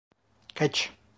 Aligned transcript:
Kaç. 0.55 0.91